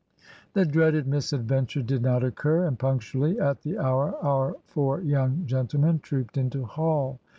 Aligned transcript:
The 0.53 0.65
dreaded 0.65 1.05
misadventure 1.05 1.83
did 1.83 2.01
not 2.01 2.23
occur; 2.23 2.65
and 2.65 2.79
punctually 2.79 3.39
at 3.39 3.61
the 3.61 3.77
hour 3.77 4.15
our 4.25 4.55
four 4.65 4.99
young 5.01 5.43
gentlemen 5.45 5.99
trooped 5.99 6.37
into 6.39 6.65
Hall. 6.65 7.19